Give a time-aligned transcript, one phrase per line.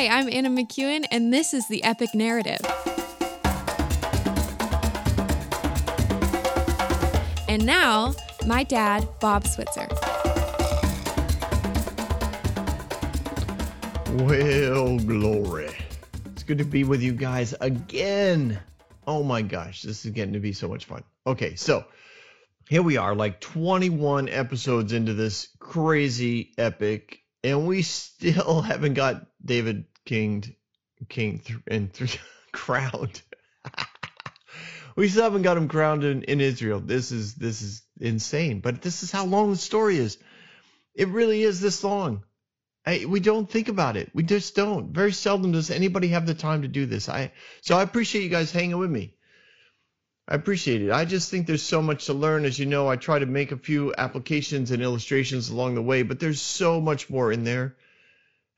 [0.00, 2.58] Hi, I'm Anna McEwen, and this is the Epic Narrative.
[7.46, 8.14] And now,
[8.46, 9.86] my dad, Bob Switzer.
[14.24, 15.76] Well, glory.
[16.32, 18.58] It's good to be with you guys again.
[19.06, 21.04] Oh my gosh, this is getting to be so much fun.
[21.26, 21.84] Okay, so
[22.70, 29.26] here we are, like 21 episodes into this crazy epic, and we still haven't got
[29.44, 30.56] David King,
[31.08, 32.18] King th- and th-
[32.52, 33.22] crowned.
[34.96, 36.80] we still haven't got him crowned in, in Israel.
[36.80, 40.18] This is this is insane, but this is how long the story is.
[40.96, 42.24] It really is this long.
[42.84, 44.10] I, we don't think about it.
[44.12, 44.92] We just don't.
[44.92, 47.08] Very seldom does anybody have the time to do this.
[47.08, 49.14] I so I appreciate you guys hanging with me.
[50.26, 50.90] I appreciate it.
[50.90, 52.44] I just think there's so much to learn.
[52.44, 56.02] As you know, I try to make a few applications and illustrations along the way,
[56.02, 57.76] but there's so much more in there.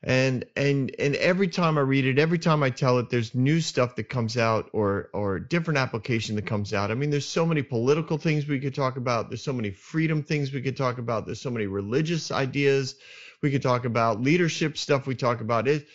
[0.05, 3.61] And and and every time I read it, every time I tell it, there's new
[3.61, 6.91] stuff that comes out or or different application that comes out.
[6.91, 9.29] I mean, there's so many political things we could talk about.
[9.29, 11.25] There's so many freedom things we could talk about.
[11.25, 12.95] There's so many religious ideas
[13.41, 14.21] we could talk about.
[14.21, 15.69] Leadership stuff we talk about.
[15.69, 15.87] It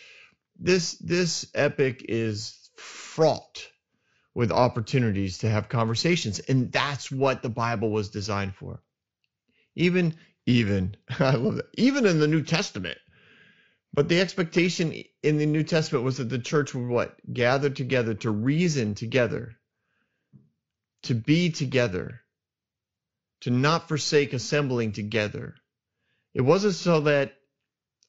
[0.57, 3.67] this this epic is fraught
[4.33, 6.39] with opportunities to have conversations.
[6.39, 8.81] And that's what the Bible was designed for.
[9.75, 10.15] Even,
[10.45, 12.97] even, I love that, even in the New Testament.
[13.93, 17.17] But the expectation in the New Testament was that the church would what?
[17.31, 19.55] Gather together to reason together,
[21.03, 22.21] to be together,
[23.41, 25.55] to not forsake assembling together.
[26.33, 27.35] It wasn't so that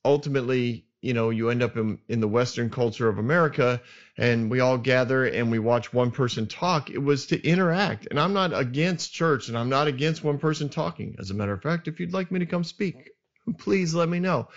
[0.05, 3.81] ultimately you know you end up in, in the western culture of america
[4.17, 8.19] and we all gather and we watch one person talk it was to interact and
[8.19, 11.63] i'm not against church and i'm not against one person talking as a matter of
[11.63, 13.11] fact if you'd like me to come speak
[13.59, 14.49] please let me know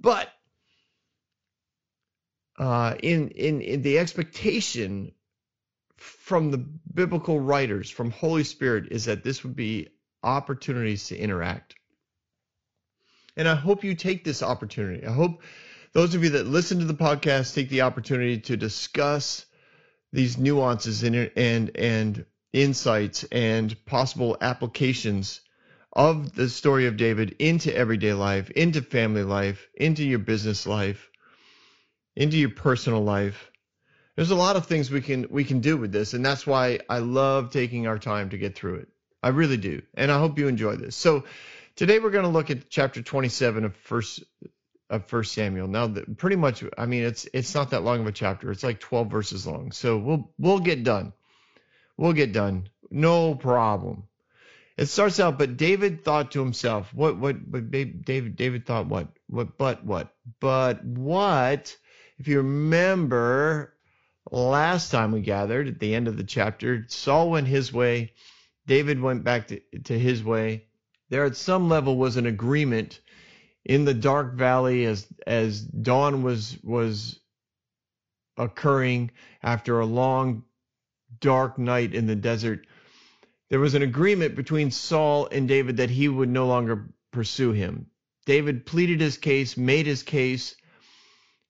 [0.00, 0.28] but
[2.58, 5.12] uh, in, in in the expectation
[5.96, 9.88] from the biblical writers from holy spirit is that this would be
[10.22, 11.76] opportunities to interact.
[13.36, 15.06] And i hope you take this opportunity.
[15.06, 15.42] I hope
[15.92, 19.46] those of you that listen to the podcast take the opportunity to discuss
[20.12, 25.40] these nuances and and, and insights and possible applications
[25.92, 31.10] of the story of David into everyday life, into family life, into your business life,
[32.18, 33.50] into your personal life.
[34.16, 36.80] There's a lot of things we can we can do with this, and that's why
[36.88, 38.88] I love taking our time to get through it.
[39.22, 40.96] I really do, and I hope you enjoy this.
[40.96, 41.24] So
[41.76, 44.24] today we're going to look at chapter 27 of First
[44.90, 45.68] of First Samuel.
[45.68, 48.50] Now, the, pretty much, I mean, it's it's not that long of a chapter.
[48.50, 49.70] It's like 12 verses long.
[49.70, 51.12] So we'll we'll get done.
[51.96, 52.68] We'll get done.
[52.90, 54.08] No problem.
[54.76, 59.06] It starts out, but David thought to himself, what what but David David thought what
[59.28, 61.76] what but what but what
[62.18, 63.74] if you remember
[64.30, 68.12] last time we gathered at the end of the chapter, Saul went his way,
[68.66, 70.64] David went back to, to his way.
[71.08, 73.00] There at some level was an agreement
[73.64, 77.20] in the dark valley as as dawn was was
[78.36, 79.10] occurring
[79.42, 80.44] after a long
[81.20, 82.66] dark night in the desert
[83.50, 87.86] there was an agreement between Saul and David that he would no longer pursue him
[88.26, 90.54] David pleaded his case made his case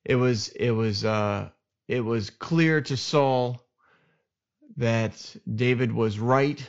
[0.08, 1.50] it was it was uh
[1.86, 3.62] it was clear to Saul
[4.76, 6.69] that David was right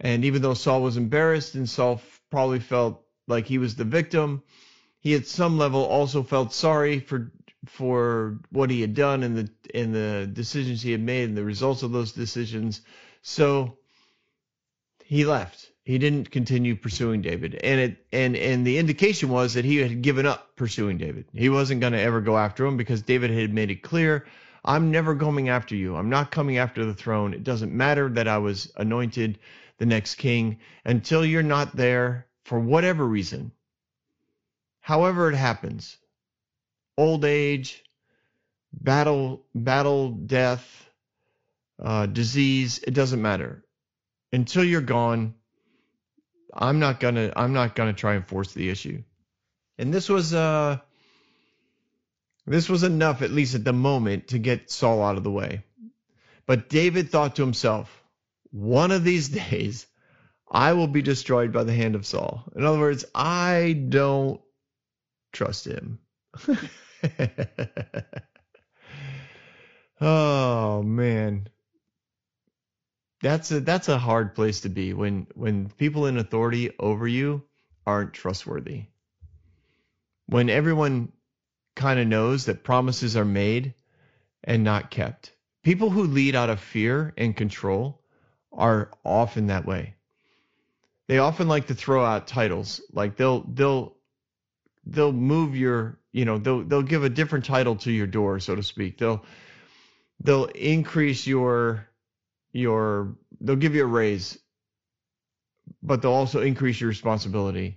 [0.00, 4.42] and even though Saul was embarrassed and Saul probably felt like he was the victim.
[5.00, 7.32] He at some level also felt sorry for
[7.66, 11.44] for what he had done and the and the decisions he had made and the
[11.44, 12.80] results of those decisions.
[13.22, 13.78] So
[15.04, 15.70] he left.
[15.88, 17.58] He didn't continue pursuing David.
[17.64, 21.24] And it and and the indication was that he had given up pursuing David.
[21.32, 24.26] He wasn't going to ever go after him because David had made it clear,
[24.62, 25.96] I'm never coming after you.
[25.96, 27.32] I'm not coming after the throne.
[27.32, 29.38] It doesn't matter that I was anointed
[29.78, 33.50] the next king until you're not there for whatever reason,
[34.80, 35.96] however it happens,
[36.98, 37.82] old age,
[38.74, 40.90] battle, battle, death,
[41.82, 43.64] uh, disease, it doesn't matter.
[44.34, 45.32] Until you're gone,
[46.58, 49.02] I'm not gonna I'm not gonna try and force the issue.
[49.78, 50.78] And this was uh
[52.46, 55.62] this was enough, at least at the moment, to get Saul out of the way.
[56.46, 58.02] But David thought to himself,
[58.50, 59.86] one of these days
[60.50, 62.50] I will be destroyed by the hand of Saul.
[62.56, 64.40] In other words, I don't
[65.32, 65.98] trust him.
[70.00, 71.48] oh man.
[73.20, 77.44] That's a that's a hard place to be when when people in authority over you
[77.86, 78.84] aren't trustworthy.
[80.26, 81.12] When everyone
[81.74, 83.74] kind of knows that promises are made
[84.44, 85.32] and not kept.
[85.62, 88.02] People who lead out of fear and control
[88.52, 89.94] are often that way.
[91.06, 92.80] They often like to throw out titles.
[92.92, 93.96] Like they'll they'll
[94.84, 98.54] they'll move your, you know, they'll they'll give a different title to your door, so
[98.54, 98.98] to speak.
[98.98, 99.24] They'll
[100.20, 101.87] they'll increase your
[102.58, 104.38] your they'll give you a raise,
[105.82, 107.76] but they'll also increase your responsibility.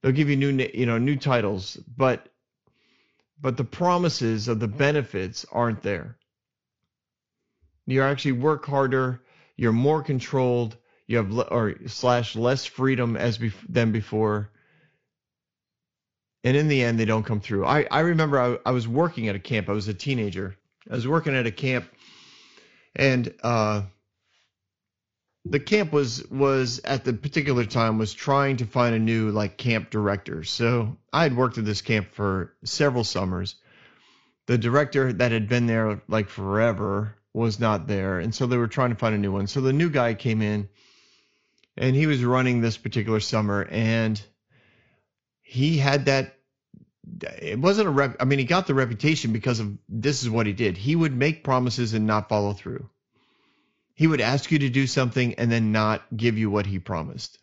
[0.00, 2.28] They'll give you new you know new titles, but
[3.40, 6.16] but the promises of the benefits aren't there.
[7.86, 9.20] You actually work harder,
[9.56, 10.76] you're more controlled,
[11.06, 14.50] you have or slash less freedom as bef- than before.
[16.42, 17.64] And in the end, they don't come through.
[17.64, 19.68] I, I remember I, I was working at a camp.
[19.68, 20.56] I was a teenager.
[20.90, 21.86] I was working at a camp,
[22.94, 23.82] and uh,
[25.44, 29.56] the camp was was at the particular time was trying to find a new like
[29.58, 30.42] camp director.
[30.42, 33.56] So I had worked at this camp for several summers.
[34.46, 38.68] The director that had been there like forever was not there, and so they were
[38.68, 39.46] trying to find a new one.
[39.46, 40.68] So the new guy came in,
[41.76, 44.20] and he was running this particular summer, and
[45.42, 46.36] he had that.
[47.40, 48.16] It wasn't a rep.
[48.18, 50.78] I mean, he got the reputation because of this is what he did.
[50.78, 52.88] He would make promises and not follow through
[53.94, 57.38] he would ask you to do something and then not give you what he promised.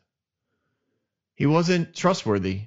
[1.36, 2.64] He wasn't trustworthy.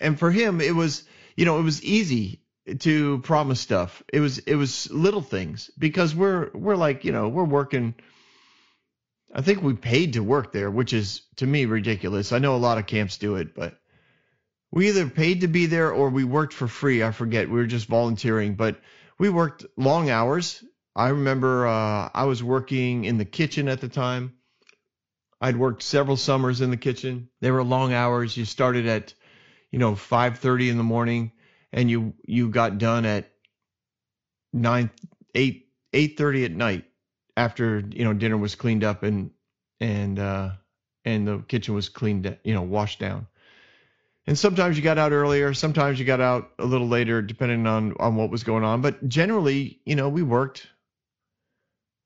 [0.00, 1.04] and for him, it was,
[1.36, 2.40] you know, it was easy
[2.80, 4.02] to promise stuff.
[4.12, 7.94] It was, it was little things because we're, we're like, you know, we're working.
[9.32, 12.32] I think we paid to work there, which is to me ridiculous.
[12.32, 13.78] I know a lot of camps do it, but
[14.70, 17.02] we either paid to be there or we worked for free.
[17.02, 17.48] I forget.
[17.48, 18.80] We were just volunteering, but
[19.18, 20.64] we worked long hours
[20.96, 24.32] I remember uh, I was working in the kitchen at the time.
[25.42, 27.28] I'd worked several summers in the kitchen.
[27.42, 28.34] They were long hours.
[28.34, 29.12] You started at,
[29.70, 31.32] you know, 5:30 in the morning,
[31.70, 33.30] and you you got done at
[34.54, 34.90] nine,
[35.34, 36.86] eight, eight thirty at night
[37.36, 39.32] after you know dinner was cleaned up and
[39.80, 40.52] and uh,
[41.04, 43.26] and the kitchen was cleaned, you know, washed down.
[44.26, 47.94] And sometimes you got out earlier, sometimes you got out a little later, depending on
[48.00, 48.80] on what was going on.
[48.80, 50.66] But generally, you know, we worked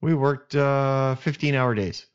[0.00, 2.06] we worked uh, 15 hour days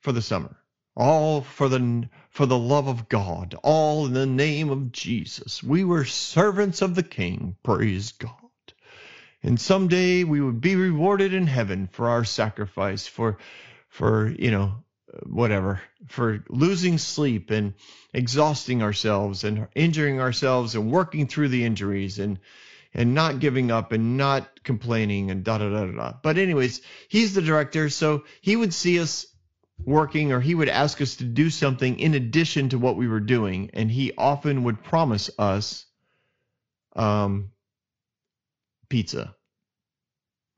[0.00, 0.56] for the summer.
[0.94, 5.62] All for the for the love of God, all in the name of Jesus.
[5.62, 8.32] We were servants of the King, praise God.
[9.42, 13.36] And someday we would be rewarded in heaven for our sacrifice, for
[13.90, 14.84] for you know
[15.24, 17.74] whatever, for losing sleep and
[18.14, 22.38] exhausting ourselves and injuring ourselves and working through the injuries and
[22.96, 25.92] and not giving up and not complaining and da da da da.
[25.92, 26.12] da.
[26.22, 29.26] But anyways, he's the director, so he would see us
[29.84, 33.20] working or he would ask us to do something in addition to what we were
[33.20, 35.84] doing, and he often would promise us
[36.96, 37.50] um,
[38.88, 39.36] pizza.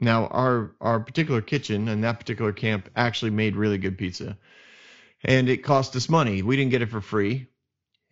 [0.00, 4.38] Now, our our particular kitchen and that particular camp actually made really good pizza,
[5.25, 6.43] and it cost us money.
[6.43, 7.49] We didn't get it for free,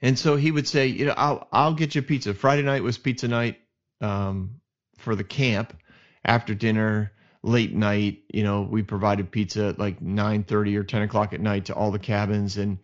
[0.02, 2.34] and so he would say, you know, I'll I'll get you pizza.
[2.34, 3.60] Friday night was pizza night
[4.00, 4.60] um,
[4.98, 5.76] for the camp
[6.24, 7.12] after dinner,
[7.42, 8.22] late night.
[8.32, 11.90] You know, we provided pizza at like 9:30 or 10 o'clock at night to all
[11.90, 12.78] the cabins, and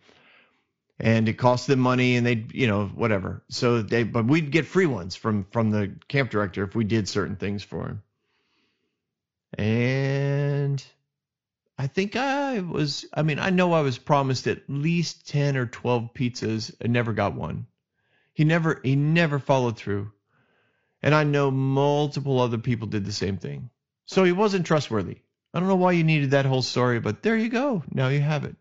[0.99, 3.43] and it cost them money, and they'd you know, whatever.
[3.49, 7.07] So they, but we'd get free ones from from the camp director if we did
[7.09, 8.03] certain things for him.
[9.57, 10.83] And
[11.77, 15.65] I think I was, I mean, I know I was promised at least 10 or
[15.65, 16.73] 12 pizzas.
[16.79, 17.67] and never got one.
[18.33, 20.12] He never, he never followed through.
[21.03, 23.69] And I know multiple other people did the same thing.
[24.05, 25.17] So he wasn't trustworthy.
[25.53, 27.83] I don't know why you needed that whole story, but there you go.
[27.91, 28.55] Now you have it.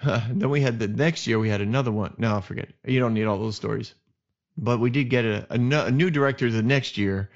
[0.04, 2.14] then we had the next year, we had another one.
[2.18, 2.70] No, I forget.
[2.84, 3.94] You don't need all those stories.
[4.56, 7.30] But we did get a, a, a new director the next year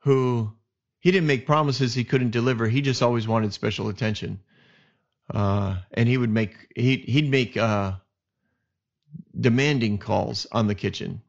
[0.00, 0.52] who
[1.00, 2.68] he didn't make promises he couldn't deliver.
[2.68, 4.40] He just always wanted special attention.
[5.32, 7.92] Uh, and he would make he he'd make uh,
[9.38, 11.22] demanding calls on the kitchen.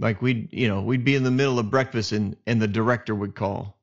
[0.00, 3.14] Like we'd, you know, we'd be in the middle of breakfast and and the director
[3.14, 3.76] would call.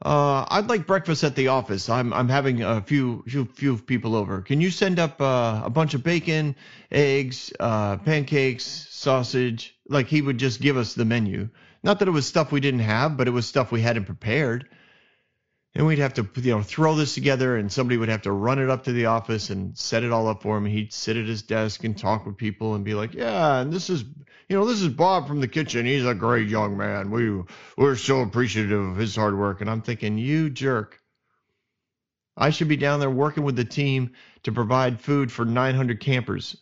[0.00, 1.88] Uh, I'd like breakfast at the office.
[1.88, 4.42] I'm I'm having a few few, few people over.
[4.42, 6.54] Can you send up uh, a bunch of bacon,
[6.92, 9.74] eggs, uh, pancakes, sausage?
[9.88, 11.48] Like he would just give us the menu.
[11.82, 14.68] Not that it was stuff we didn't have, but it was stuff we hadn't prepared
[15.74, 18.58] and we'd have to you know throw this together and somebody would have to run
[18.58, 20.66] it up to the office and set it all up for him.
[20.66, 23.90] He'd sit at his desk and talk with people and be like yeah and this
[23.90, 24.02] is
[24.48, 25.86] you know this is bob from the kitchen.
[25.86, 27.10] He's a great young man.
[27.10, 27.42] We
[27.76, 29.60] we're so appreciative of his hard work.
[29.60, 31.00] And i'm thinking you jerk.
[32.36, 34.12] I should be down there working with the team
[34.44, 36.56] to provide food for 900 campers.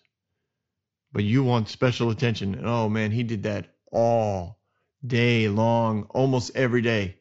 [1.12, 2.54] But you want special attention.
[2.54, 4.58] And oh man, he did that all
[5.06, 7.16] day long, almost every day.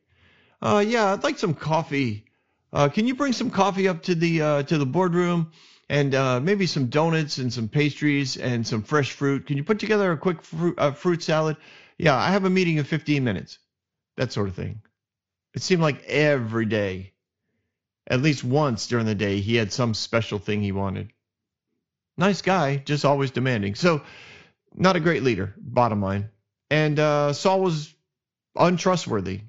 [0.62, 2.26] Uh, yeah, I'd like some coffee.
[2.74, 5.52] Uh, can you bring some coffee up to the uh, to the boardroom
[5.90, 9.46] and uh, maybe some donuts and some pastries and some fresh fruit?
[9.48, 11.58] Can you put together a quick fruit, uh, fruit salad?
[11.98, 13.60] Yeah, I have a meeting in 15 minutes.
[14.18, 14.82] That sort of thing.
[15.54, 17.14] It seemed like every day,
[18.08, 21.12] at least once during the day, he had some special thing he wanted.
[22.18, 23.76] Nice guy, just always demanding.
[23.76, 24.02] So,
[24.74, 26.30] not a great leader, bottom line.
[26.70, 27.94] And uh, Saul was
[28.56, 29.42] untrustworthy.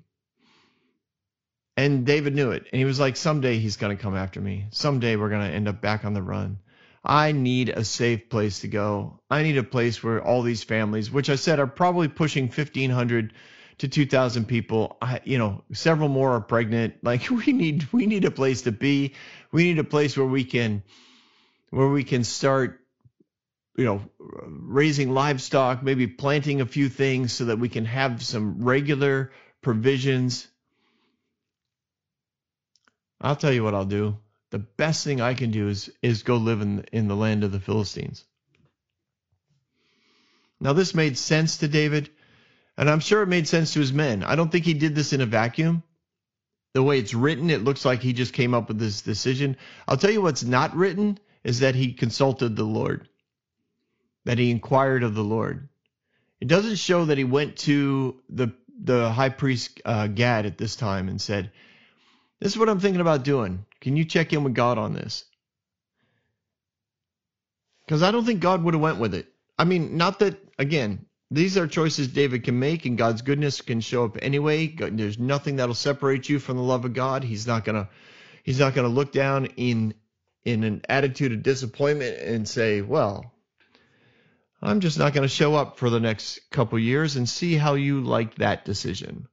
[1.77, 2.67] And David knew it.
[2.73, 4.67] And he was like, someday he's going to come after me.
[4.71, 6.59] Someday we're going to end up back on the run.
[7.05, 9.21] I need a safe place to go.
[9.31, 13.33] I need a place where all these families, which I said are probably pushing 1,500
[13.79, 16.95] to 2,000 people, I, you know, several more are pregnant.
[17.03, 19.15] Like we need, we need a place to be.
[19.53, 20.83] We need a place where we can,
[21.71, 22.81] where we can start,
[23.77, 28.65] you know, raising livestock, maybe planting a few things so that we can have some
[28.65, 29.31] regular
[29.61, 30.49] provisions
[33.21, 34.19] I'll tell you what I'll do.
[34.51, 37.53] The best thing I can do is is go live in in the land of
[37.53, 38.25] the Philistines.
[40.61, 42.11] Now this made sense to David,
[42.77, 44.23] and I'm sure it made sense to his men.
[44.23, 45.83] I don't think he did this in a vacuum.
[46.75, 49.57] The way it's written, it looks like he just came up with this decision.
[49.89, 53.09] I'll tell you what's not written is that he consulted the Lord,
[54.25, 55.69] that he inquired of the Lord.
[56.41, 60.77] It doesn't show that he went to the the high priest uh, Gad at this
[60.77, 61.51] time and said,
[62.41, 63.65] this is what I'm thinking about doing.
[63.81, 65.25] Can you check in with God on this?
[67.85, 69.27] Because I don't think God would have went with it.
[69.59, 73.81] I mean, not that again, these are choices David can make, and God's goodness can
[73.81, 74.69] show up anyway.
[74.69, 77.25] There's nothing that'll separate you from the love of God.
[77.25, 77.89] He's not gonna,
[78.43, 79.95] he's not gonna look down in
[80.45, 83.35] in an attitude of disappointment and say, well,
[84.63, 88.01] I'm just not to show up for the next couple years and see how you
[88.01, 89.27] like that decision.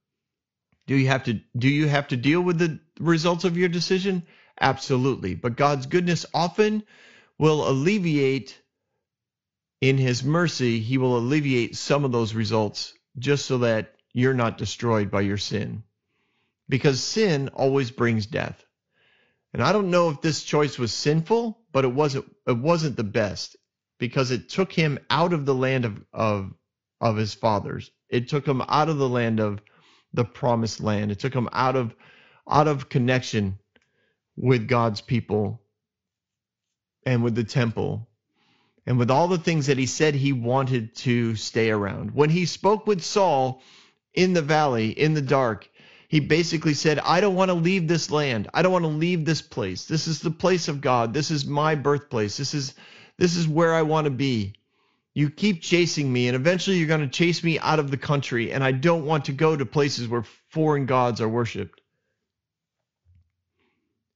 [0.86, 4.24] Do you have to do you have to deal with the results of your decision?
[4.60, 5.36] Absolutely.
[5.36, 6.84] But God's goodness often
[7.38, 8.62] will alleviate
[9.82, 14.58] in his mercy, he will alleviate some of those results just so that you're not
[14.58, 15.84] destroyed by your sin.
[16.70, 18.63] Because sin always brings death.
[19.52, 23.04] And I don't know if this choice was sinful, but it wasn't it wasn't the
[23.04, 23.58] best
[24.00, 26.54] because it took him out of the land of of
[27.02, 27.92] of his fathers.
[28.08, 29.62] It took him out of the land of
[30.13, 31.12] the promised land.
[31.12, 31.96] It took him out of
[32.50, 33.58] out of connection
[34.36, 35.62] with God's people
[37.05, 38.08] and with the temple
[38.86, 42.12] and with all the things that he said he wanted to stay around.
[42.12, 43.62] When he spoke with Saul
[44.13, 45.70] in the valley, in the dark,
[46.10, 48.50] he basically said, I don't want to leave this land.
[48.53, 49.86] I don't want to leave this place.
[49.86, 51.13] This is the place of God.
[51.13, 52.38] This is my birthplace.
[52.38, 52.74] This is
[53.17, 54.53] this is where I want to be.
[55.15, 58.51] You keep chasing me, and eventually you're going to chase me out of the country,
[58.51, 61.82] and I don't want to go to places where foreign gods are worshiped.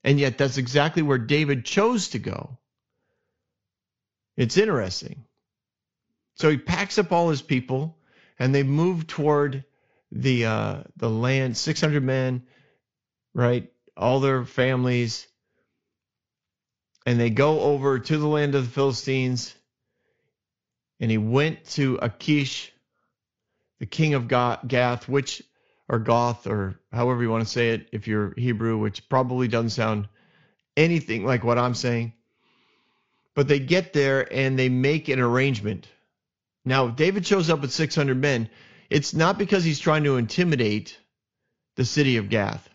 [0.03, 2.57] And yet, that's exactly where David chose to go.
[4.35, 5.25] It's interesting.
[6.35, 7.97] So he packs up all his people,
[8.39, 9.65] and they move toward
[10.11, 11.57] the uh, the land.
[11.57, 12.43] Six hundred men,
[13.33, 13.71] right?
[13.95, 15.27] All their families,
[17.05, 19.53] and they go over to the land of the Philistines
[20.99, 22.71] and he went to Achish,
[23.79, 25.43] the king of Gath, which
[25.89, 29.69] or Goth or however you want to say it if you're Hebrew, which probably doesn't
[29.69, 30.07] sound
[30.75, 32.13] anything like what I'm saying.
[33.35, 35.87] But they get there and they make an arrangement.
[36.65, 38.49] Now, David shows up with 600 men.
[38.89, 40.97] It's not because he's trying to intimidate
[41.75, 42.67] the city of Gath.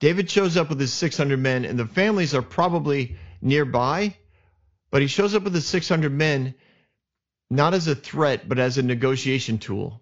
[0.00, 4.16] David shows up with his 600 men, and the families are probably nearby,
[4.90, 6.54] but he shows up with his 600 men
[7.52, 10.00] not as a threat, but as a negotiation tool.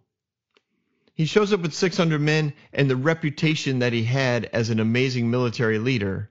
[1.14, 5.30] He shows up with 600 men and the reputation that he had as an amazing
[5.30, 6.30] military leader,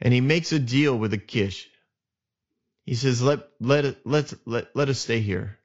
[0.00, 1.68] and he makes a deal with Achish.
[2.86, 5.58] He says, "Let let let let let us stay here.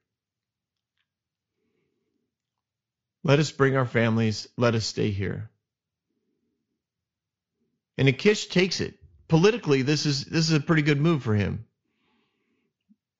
[3.23, 4.47] Let us bring our families.
[4.57, 5.51] Let us stay here."
[7.99, 8.97] And Achish takes it.
[9.27, 11.65] Politically, this is this is a pretty good move for him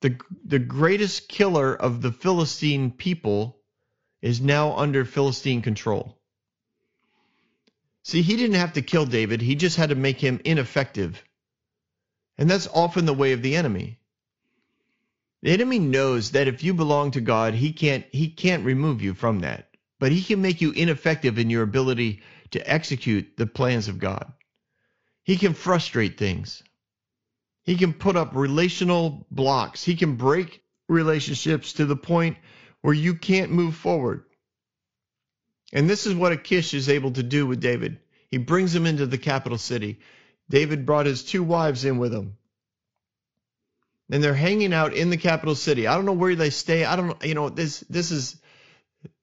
[0.00, 3.60] the, the greatest killer of the Philistine people
[4.22, 6.18] is now under Philistine control.
[8.02, 11.22] See, he didn't have to kill David, he just had to make him ineffective.
[12.38, 13.98] And that's often the way of the enemy.
[15.42, 19.14] The enemy knows that if you belong to God, he can't he can't remove you
[19.14, 19.70] from that.
[19.98, 24.32] But he can make you ineffective in your ability to execute the plans of God.
[25.22, 26.62] He can frustrate things.
[27.64, 29.84] He can put up relational blocks.
[29.84, 32.36] He can break relationships to the point
[32.80, 34.24] where you can't move forward.
[35.72, 37.98] And this is what Achish is able to do with David.
[38.28, 40.00] He brings him into the capital city.
[40.48, 42.36] David brought his two wives in with him.
[44.10, 45.86] And they're hanging out in the capital city.
[45.86, 46.84] I don't know where they stay.
[46.84, 48.40] I don't you know this this is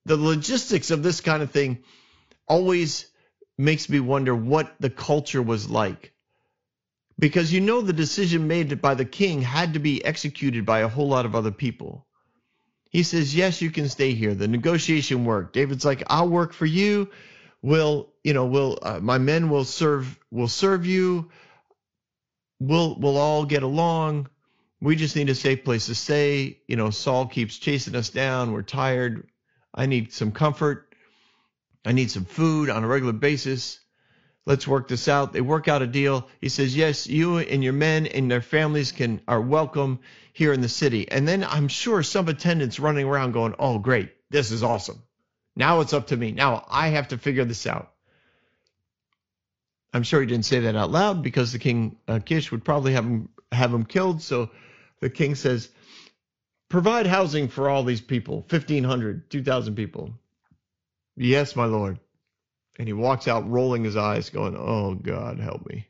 [0.06, 1.84] the logistics of this kind of thing
[2.46, 3.06] always
[3.58, 6.14] makes me wonder what the culture was like.
[7.18, 10.88] Because you know the decision made by the king had to be executed by a
[10.88, 12.06] whole lot of other people.
[12.90, 15.52] He says, "Yes, you can stay here." The negotiation worked.
[15.52, 17.10] David's like, "I'll work for you.
[17.60, 18.46] Will you know?
[18.46, 20.18] Will uh, my men will serve?
[20.30, 21.30] Will serve you.
[22.60, 24.28] We'll we'll all get along.
[24.80, 26.60] We just need a safe place to stay.
[26.68, 28.52] You know, Saul keeps chasing us down.
[28.52, 29.28] We're tired.
[29.74, 30.94] I need some comfort.
[31.84, 33.80] I need some food on a regular basis.
[34.46, 35.34] Let's work this out.
[35.34, 36.26] They work out a deal.
[36.40, 39.98] He says, "Yes, you and your men and their families can are welcome
[40.32, 44.10] here in the city." And then I'm sure some attendants running around going, "Oh, great.
[44.30, 45.02] This is awesome.
[45.54, 46.32] Now it's up to me.
[46.32, 47.92] Now I have to figure this out."
[49.92, 52.94] I'm sure he didn't say that out loud because the king uh, Kish would probably
[52.94, 54.22] have him have him killed.
[54.22, 54.50] So
[55.00, 55.68] the king says,
[56.70, 60.14] "Provide housing for all these people, 1500, 2000 people."
[61.16, 61.98] Yes, my lord
[62.78, 65.88] and he walks out rolling his eyes going oh god help me.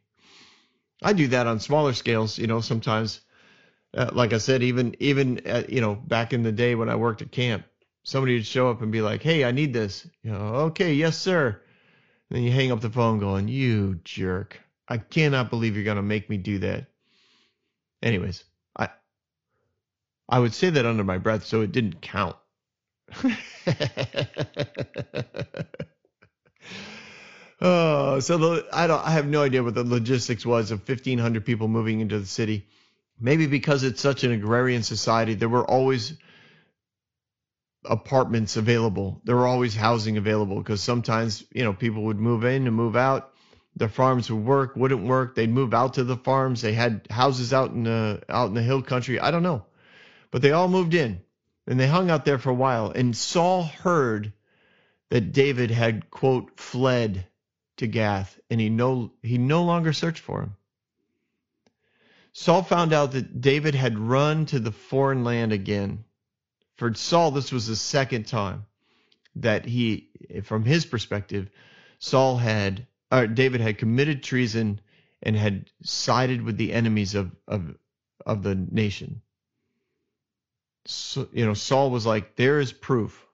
[1.02, 3.21] I do that on smaller scales you know sometimes.
[3.97, 6.95] Uh, like i said even even at, you know back in the day when i
[6.95, 7.64] worked at camp
[8.02, 10.07] somebody would show up and be like hey i need this.
[10.23, 11.61] You know okay yes sir.
[12.28, 14.61] And then you hang up the phone going you jerk.
[14.87, 16.87] I cannot believe you're going to make me do that.
[18.02, 18.45] Anyways
[18.76, 18.88] i
[20.28, 22.37] i would say that under my breath so it didn't count
[27.61, 29.05] Oh, so the, I don't.
[29.05, 32.67] I have no idea what the logistics was of 1,500 people moving into the city.
[33.21, 36.15] Maybe because it's such an agrarian society, there were always
[37.85, 39.21] apartments available.
[39.25, 42.95] There were always housing available because sometimes you know people would move in and move
[42.95, 43.33] out.
[43.75, 45.35] Their farms would work, wouldn't work.
[45.35, 46.63] They'd move out to the farms.
[46.63, 49.19] They had houses out in the out in the hill country.
[49.19, 49.65] I don't know,
[50.31, 51.23] but they all moved in
[51.67, 52.91] and they hung out there for a while.
[52.91, 54.33] And Saul heard
[55.10, 57.26] that David had quote fled
[57.78, 60.56] to Gath, and he no he no longer searched for him.
[62.32, 66.04] Saul found out that David had run to the foreign land again.
[66.76, 68.66] For Saul, this was the second time
[69.36, 70.10] that he,
[70.44, 71.50] from his perspective,
[71.99, 74.80] Saul had, or David had committed treason
[75.23, 77.76] and had sided with the enemies of of
[78.25, 79.23] of the nation.
[80.86, 83.26] So, you know, Saul was like, there is proof.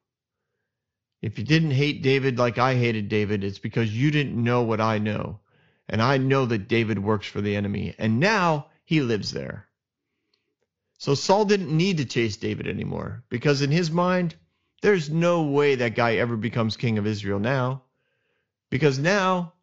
[1.25, 4.83] If you didn't hate David like I hated David, it's because you didn't know what
[4.83, 5.41] I know.
[5.89, 7.95] And I know that David works for the enemy.
[7.99, 9.67] And now he lives there.
[10.99, 14.35] So Saul didn't need to chase David anymore because in his mind,
[14.83, 17.85] there's no way that guy ever becomes king of Israel now.
[18.69, 19.55] Because now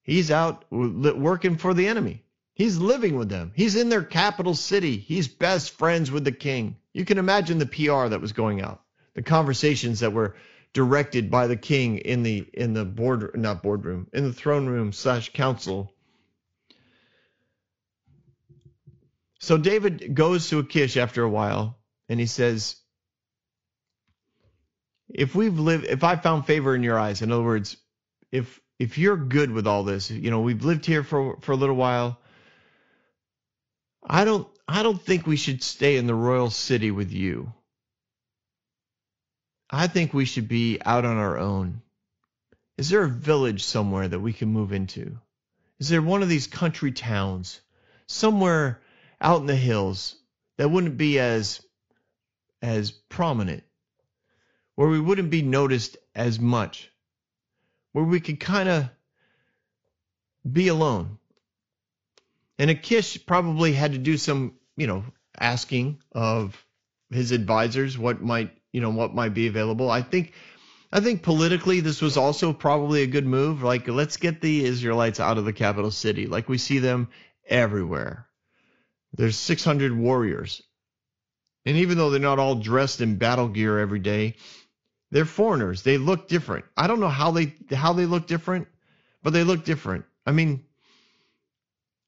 [0.00, 2.24] he's out working for the enemy.
[2.54, 3.52] He's living with them.
[3.54, 4.96] He's in their capital city.
[4.96, 6.76] He's best friends with the king.
[6.94, 8.80] You can imagine the PR that was going out
[9.14, 10.36] the conversations that were
[10.72, 14.92] directed by the king in the in the board not boardroom in the throne room
[14.92, 15.92] slash council.
[19.40, 22.76] So David goes to Achish after a while and he says,
[25.08, 27.76] if we've lived if I found favor in your eyes, in other words,
[28.30, 31.56] if if you're good with all this, you know, we've lived here for for a
[31.56, 32.18] little while.
[34.06, 37.52] I don't I don't think we should stay in the royal city with you.
[39.70, 41.82] I think we should be out on our own.
[42.76, 45.18] Is there a village somewhere that we can move into?
[45.78, 47.60] Is there one of these country towns
[48.06, 48.82] somewhere
[49.20, 50.16] out in the hills
[50.56, 51.62] that wouldn't be as
[52.62, 53.62] as prominent,
[54.74, 56.90] where we wouldn't be noticed as much,
[57.92, 58.90] where we could kind of
[60.50, 61.18] be alone?
[62.58, 65.04] And Achish probably had to do some, you know,
[65.38, 66.62] asking of
[67.10, 69.90] his advisors what might you know what might be available.
[69.90, 70.32] I think
[70.92, 73.62] I think politically this was also probably a good move.
[73.62, 76.26] Like let's get the Israelites out of the capital city.
[76.26, 77.08] Like we see them
[77.46, 78.26] everywhere.
[79.12, 80.62] There's 600 warriors.
[81.66, 84.36] And even though they're not all dressed in battle gear every day,
[85.10, 85.82] they're foreigners.
[85.82, 86.64] They look different.
[86.76, 88.68] I don't know how they how they look different,
[89.22, 90.04] but they look different.
[90.26, 90.64] I mean,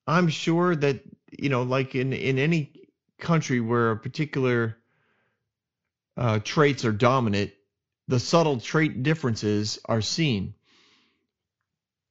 [0.07, 2.72] I'm sure that you know like in in any
[3.18, 4.77] country where a particular
[6.16, 7.53] uh, traits are dominant,
[8.09, 10.55] the subtle trait differences are seen.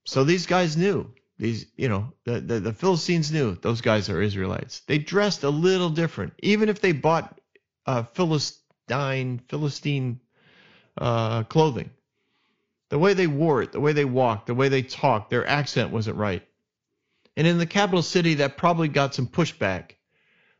[0.05, 1.13] So these guys knew.
[1.41, 4.81] these, you know, the, the, the Philistines knew those guys are Israelites.
[4.87, 7.39] They dressed a little different, even if they bought
[7.87, 10.19] uh, Philistine Philistine
[10.97, 11.89] uh, clothing.
[12.89, 15.91] The way they wore it, the way they walked, the way they talked, their accent
[15.91, 16.45] wasn't right.
[17.35, 19.93] And in the capital city, that probably got some pushback.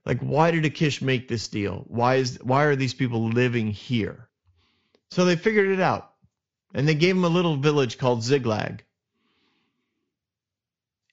[0.06, 1.86] Like, why did Achish make this deal?
[1.88, 4.30] Why is why are these people living here?
[5.12, 6.12] So they figured it out,
[6.74, 8.84] and they gave him a little village called Ziklag.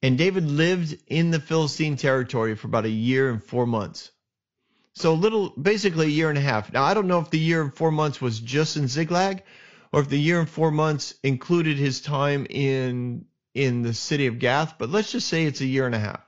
[0.02, 4.12] And David lived in the Philistine territory for about a year and four months.
[4.94, 6.72] So little, basically a year and a half.
[6.72, 9.42] Now I don't know if the year and four months was just in Ziklag,
[9.92, 14.38] or if the year and four months included his time in in the city of
[14.38, 16.27] Gath, but let's just say it's a year and a half.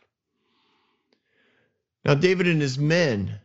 [2.04, 3.40] Now David and his men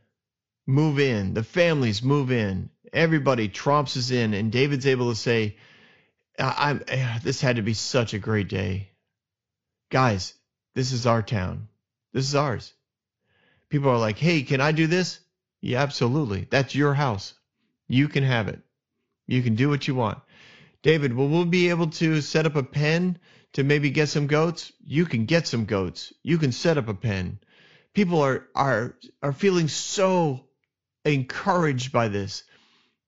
[0.65, 5.57] move in, the families move in, everybody trompses in, and David's able to say,
[6.39, 8.89] I, I, "This had to be such a great day,
[9.89, 10.33] guys.
[10.73, 11.67] This is our town.
[12.13, 12.73] This is ours."
[13.69, 15.19] People are like, "Hey, can I do this?"
[15.61, 16.47] Yeah, absolutely.
[16.49, 17.33] That's your house.
[17.87, 18.61] You can have it.
[19.27, 20.19] You can do what you want.
[20.81, 23.17] David, will we be able to set up a pen
[23.53, 24.71] to maybe get some goats?
[24.83, 26.13] You can get some goats.
[26.21, 27.39] You can set up a pen.
[27.95, 30.45] People are are are feeling so
[31.03, 32.43] encouraged by this.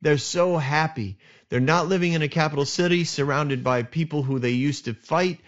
[0.02, 1.20] They're so happy.
[1.50, 5.40] They're not living in a capital city surrounded by people who they used to fight.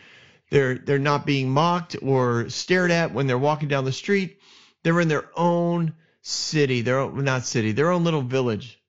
[0.51, 4.39] They're they're not being mocked or stared at when they're walking down the street.
[4.83, 8.79] They're in their own city, their own, not city, their own little village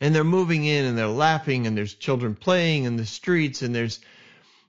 [0.00, 3.74] and they're moving in and they're laughing and there's children playing in the streets and
[3.74, 4.00] there's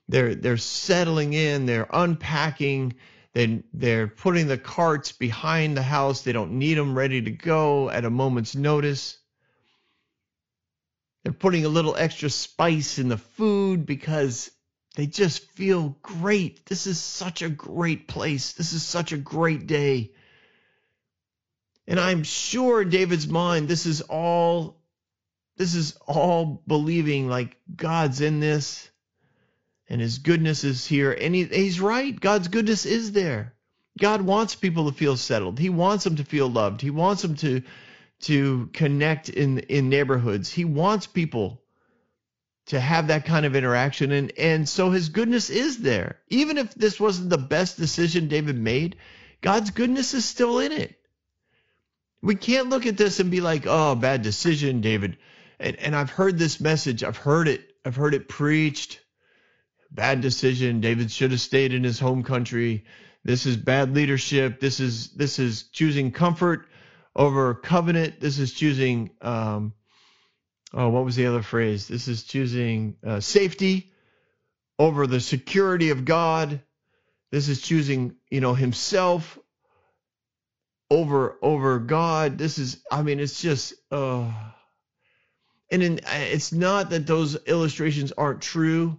[0.08, 2.94] they're they're settling in they're unpacking
[3.34, 6.22] they they're putting the carts behind the house.
[6.22, 9.18] They don't need them ready to go at a moment's notice.
[11.22, 14.50] They're putting a little extra spice in the food because
[14.96, 16.66] they just feel great.
[16.66, 18.52] This is such a great place.
[18.52, 20.12] This is such a great day.
[21.86, 24.78] And i'm sure in david's mind this is all
[25.56, 28.88] this is all believing like God's in this
[29.88, 31.12] and his goodness is here.
[31.12, 32.18] And he, he's right.
[32.18, 33.54] God's goodness is there.
[33.98, 35.58] God wants people to feel settled.
[35.58, 36.80] He wants them to feel loved.
[36.80, 37.62] He wants them to
[38.20, 40.52] to connect in in neighborhoods.
[40.52, 41.62] He wants people
[42.66, 46.18] to have that kind of interaction and and so his goodness is there.
[46.28, 48.96] Even if this wasn't the best decision David made,
[49.40, 50.94] God's goodness is still in it.
[52.20, 55.16] We can't look at this and be like, "Oh, bad decision, David."
[55.60, 57.02] and, and I've heard this message.
[57.02, 57.74] I've heard it.
[57.84, 59.00] I've heard it preached.
[59.90, 60.80] Bad decision.
[60.80, 62.84] David should have stayed in his home country.
[63.24, 64.60] This is bad leadership.
[64.60, 66.66] This is this is choosing comfort
[67.16, 68.20] over covenant.
[68.20, 69.10] This is choosing.
[69.20, 69.74] Um,
[70.72, 71.88] oh, what was the other phrase?
[71.88, 73.92] This is choosing uh, safety
[74.78, 76.60] over the security of God.
[77.30, 79.38] This is choosing, you know, himself
[80.90, 82.38] over over God.
[82.38, 82.82] This is.
[82.90, 83.74] I mean, it's just.
[83.90, 84.30] Uh,
[85.70, 88.98] and in, it's not that those illustrations aren't true.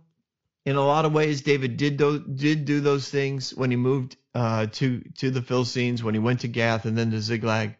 [0.66, 4.18] In a lot of ways, David did do, did do those things when he moved
[4.36, 7.76] uh, to to the Philistines, when he went to Gath and then to Ziklag.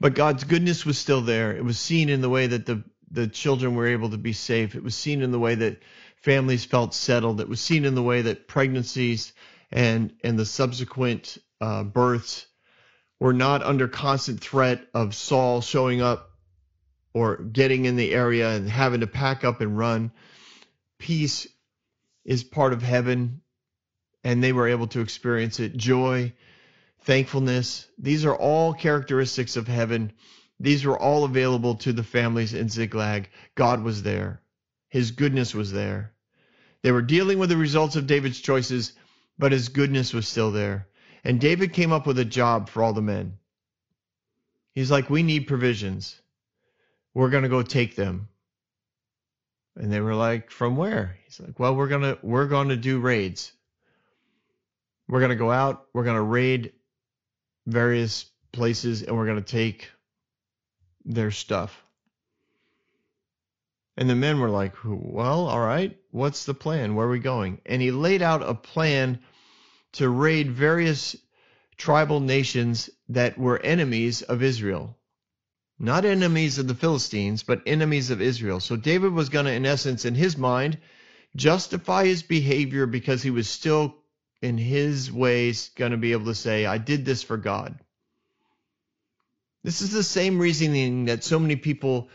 [0.00, 1.56] But God's goodness was still there.
[1.56, 4.74] It was seen in the way that the the children were able to be safe.
[4.74, 5.82] It was seen in the way that
[6.16, 7.40] families felt settled.
[7.40, 9.32] It was seen in the way that pregnancies
[9.70, 12.46] and and the subsequent uh, births
[13.20, 16.30] were not under constant threat of Saul showing up
[17.12, 20.12] or getting in the area and having to pack up and run.
[20.98, 21.46] Peace
[22.24, 23.40] is part of heaven,
[24.24, 25.76] and they were able to experience it.
[25.76, 26.32] Joy,
[27.00, 30.12] thankfulness, these are all characteristics of heaven.
[30.60, 33.30] These were all available to the families in Ziklag.
[33.54, 34.42] God was there,
[34.88, 36.12] His goodness was there.
[36.82, 38.92] They were dealing with the results of David's choices,
[39.38, 40.88] but His goodness was still there.
[41.24, 43.38] And David came up with a job for all the men.
[44.74, 46.20] He's like, We need provisions
[47.18, 48.28] we're going to go take them.
[49.78, 51.16] And they were like, from where?
[51.24, 53.52] He's like, well, we're to, we're to do raids.
[55.08, 55.86] We're to go out.
[55.94, 56.72] We're to raid
[57.64, 59.88] various places and we're to take
[61.04, 61.84] their stuff.
[63.96, 66.96] And the men were like, well, all right, what's the plan?
[66.96, 67.60] Where are we going?
[67.64, 69.20] And he laid out a plan
[69.92, 71.16] to raid various
[71.76, 74.97] tribal nations that were enemies of Israel
[75.78, 78.60] not enemies of the Philistines, but enemies of Israel.
[78.60, 80.78] So David was going to, in essence, in his mind,
[81.36, 83.94] justify his behavior because he was still,
[84.42, 87.78] in his ways, going to be able to say, I did this for God.
[89.62, 92.10] This is the same reasoning that so many people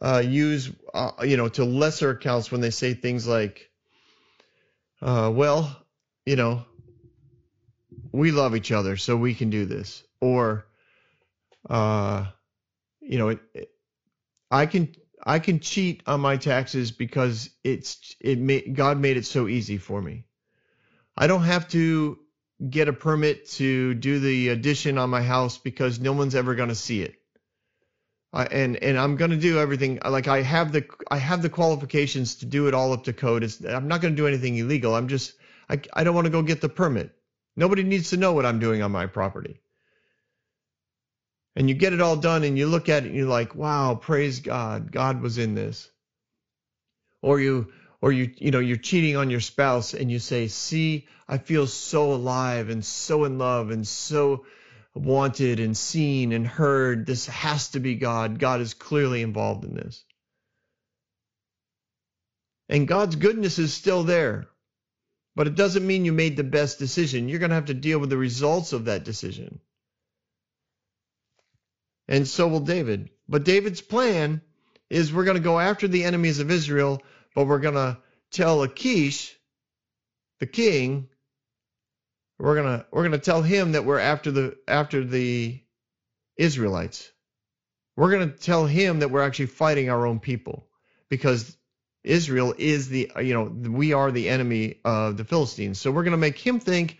[0.00, 3.70] uh, use, uh, you know, to lesser accounts when they say things like,
[5.02, 5.84] uh, well,
[6.24, 6.64] you know,
[8.12, 10.02] we love each other, so we can do this.
[10.20, 10.66] Or,
[11.68, 12.26] uh,
[13.06, 13.70] you know, it, it,
[14.50, 19.26] I can I can cheat on my taxes because it's it made God made it
[19.26, 20.24] so easy for me.
[21.16, 22.18] I don't have to
[22.70, 26.68] get a permit to do the addition on my house because no one's ever going
[26.68, 27.14] to see it.
[28.32, 31.48] I, and and I'm going to do everything like I have the I have the
[31.48, 33.44] qualifications to do it all up to code.
[33.44, 34.94] It's, I'm not going to do anything illegal.
[34.94, 35.34] I'm just
[35.70, 37.12] I I don't want to go get the permit.
[37.56, 39.60] Nobody needs to know what I'm doing on my property.
[41.56, 43.94] And you get it all done and you look at it and you're like, "Wow,
[43.94, 44.92] praise God.
[44.92, 45.90] God was in this."
[47.22, 51.08] Or you or you you know you're cheating on your spouse and you say see
[51.26, 54.44] i feel so alive and so in love and so
[54.94, 57.06] wanted and seen and heard.
[57.06, 58.38] This has to be god.
[58.38, 60.04] God is clearly involved in this.
[62.68, 64.46] And god's goodness is still there
[65.34, 67.28] but it doesn't mean you made the best decision.
[67.28, 69.60] You're going to have to deal with the results of that decision
[72.08, 74.40] and so will david but david's plan
[74.90, 77.02] is we're going to go after the enemies of israel
[77.36, 77.98] but we're going to
[78.30, 79.36] tell Achish,
[80.40, 81.08] the king,
[82.38, 85.60] we're going to we're going to tell him that we're after the after the
[86.36, 87.10] Israelites.
[87.96, 90.66] We're going to tell him that we're actually fighting our own people
[91.08, 91.56] because
[92.04, 95.80] Israel is the you know we are the enemy of the Philistines.
[95.80, 96.98] So we're going to make him think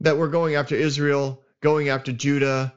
[0.00, 2.74] that we're going after Israel, going after Judah,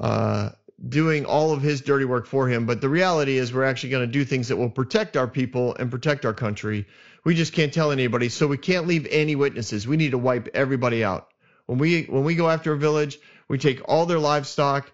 [0.00, 0.48] uh,
[0.88, 2.64] doing all of his dirty work for him.
[2.64, 5.76] But the reality is, we're actually going to do things that will protect our people
[5.76, 6.86] and protect our country.
[7.22, 9.86] We just can't tell anybody, so we can't leave any witnesses.
[9.86, 11.28] We need to wipe everybody out.
[11.66, 14.90] When we when we go after a village, we take all their livestock,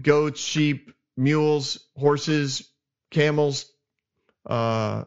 [0.00, 2.70] goats, sheep, mules, horses,
[3.10, 3.66] camels,
[4.46, 5.04] uh,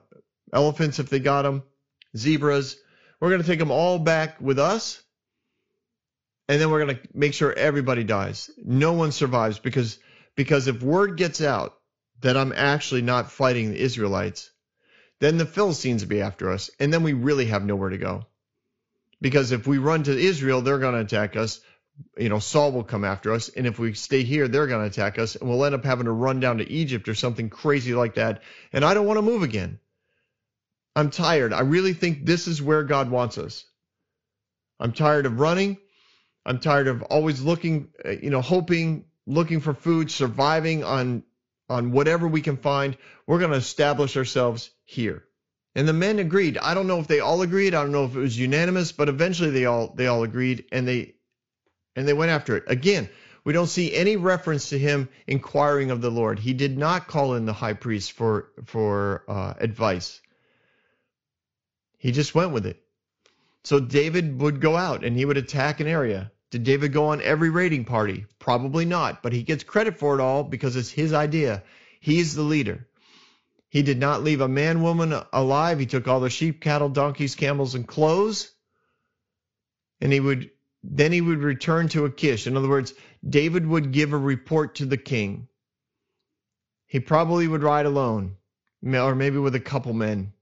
[0.52, 1.64] elephants if they got them,
[2.16, 2.76] zebras.
[3.22, 5.02] We're going to take them all back with us
[6.48, 8.50] and then we're going to make sure everybody dies.
[8.58, 10.00] No one survives because
[10.36, 11.78] because if word gets out
[12.22, 14.52] that I'm actually not fighting the Israelites,
[15.20, 18.26] then the Philistines will be after us, and then we really have nowhere to go.
[19.22, 21.62] Because if we run to Israel, they're going to attack us.
[22.18, 24.88] You know, Saul will come after us, and if we stay here, they're going to
[24.88, 27.94] attack us, and we'll end up having to run down to Egypt or something crazy
[27.94, 28.42] like that.
[28.74, 29.80] And I don't want to move again.
[30.96, 31.54] I'm tired.
[31.54, 33.64] I really think this is where God wants us.
[34.80, 35.78] I'm tired of running.
[36.46, 41.24] I'm tired of always looking, uh, you know, hoping, looking for food, surviving on
[41.70, 42.98] on whatever we can find.
[43.26, 45.24] We're going to establish ourselves here.
[45.74, 46.58] And the men agreed.
[46.58, 47.74] I don't know if they all agreed.
[47.74, 50.88] I don't know if it was unanimous, but eventually they all they all agreed and
[50.88, 51.16] they
[51.96, 52.66] and they went after it.
[52.68, 53.10] Again,
[53.44, 56.40] we don't see any reference to him inquiring of the Lord.
[56.40, 60.22] He did not call in the high priest for for uh, advice.
[61.98, 62.84] He just went with it.
[63.64, 66.32] So David would go out and he would attack an area.
[66.50, 68.26] Did David go on every raiding party?
[68.40, 71.64] Probably not, but he gets credit for it all because it's his idea.
[72.00, 72.88] He's the leader.
[73.70, 75.80] He did not leave a man, woman alive.
[75.80, 78.52] He took all the sheep, cattle, donkeys, camels, and clothes.
[80.02, 80.52] And he would
[80.84, 82.48] then he would return to Achish.
[82.48, 82.94] In other words,
[83.28, 85.48] David would give a report to the king.
[86.88, 88.36] He probably would ride alone,
[88.84, 90.34] or maybe with a couple men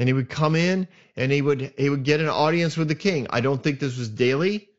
[0.00, 2.94] and he would come in and he would he would get an audience with the
[2.94, 3.26] king.
[3.28, 4.70] I don't think this was daily.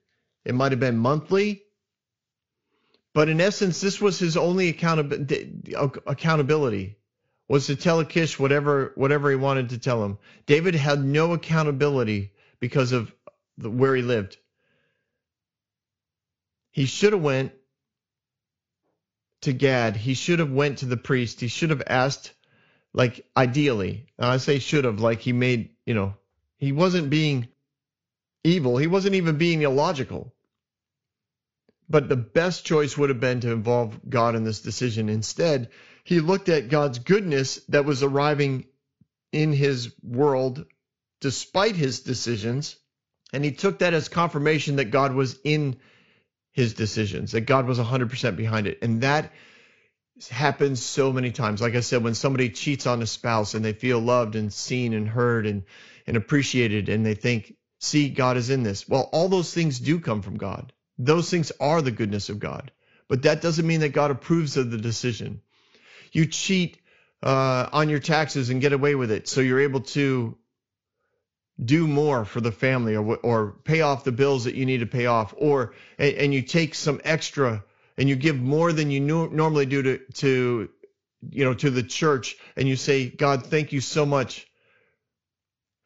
[0.43, 1.61] It might have been monthly.
[3.13, 6.95] But in essence, this was his only accountability
[7.47, 10.17] was to tell Achish whatever whatever he wanted to tell him.
[10.47, 13.13] David had no accountability because of
[13.59, 14.37] the, where he lived.
[16.71, 17.51] He should have went
[19.41, 19.97] to Gad.
[19.97, 21.41] He should have went to the priest.
[21.41, 22.33] He should have asked
[22.93, 26.15] like ideally, I say should have, like he made, you know,
[26.57, 27.47] he wasn't being
[28.43, 28.77] evil.
[28.77, 30.33] He wasn't even being illogical.
[31.89, 35.09] But the best choice would have been to involve God in this decision.
[35.09, 35.69] Instead,
[36.03, 38.65] he looked at God's goodness that was arriving
[39.31, 40.65] in his world
[41.19, 42.75] despite his decisions,
[43.31, 45.77] and he took that as confirmation that God was in
[46.51, 48.79] his decisions, that God was 100% behind it.
[48.81, 49.31] And that
[50.29, 51.61] happens so many times.
[51.61, 54.93] Like I said, when somebody cheats on a spouse and they feel loved and seen
[54.93, 55.63] and heard and,
[56.05, 58.87] and appreciated and they think, see, God is in this.
[58.87, 60.73] Well, all those things do come from God.
[60.97, 62.71] Those things are the goodness of God.
[63.07, 65.41] But that doesn't mean that God approves of the decision.
[66.11, 66.77] You cheat
[67.23, 70.37] uh, on your taxes and get away with it, so you're able to
[71.63, 74.85] do more for the family or, or pay off the bills that you need to
[74.85, 77.63] pay off, or and, and you take some extra
[78.01, 80.69] and you give more than you normally do to, to
[81.29, 84.47] you know to the church and you say god thank you so much